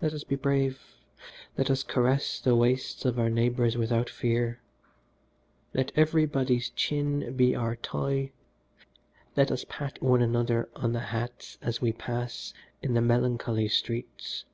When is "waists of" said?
2.56-3.18